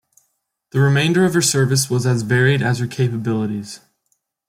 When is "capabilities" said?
2.87-3.81